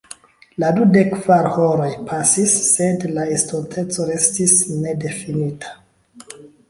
[0.61, 5.77] La dudek-kvar horoj pasis, sed la estonteco restis nedifinita.